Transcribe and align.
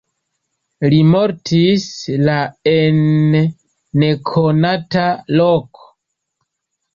Li 0.93 1.01
mortis 1.09 1.85
la 2.29 2.37
en 2.71 2.97
nekonata 4.05 5.05
loko. 5.43 5.87